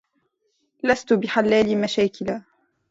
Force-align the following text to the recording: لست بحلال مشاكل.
لست 0.83 1.13
بحلال 1.13 1.75
مشاكل. 1.77 2.41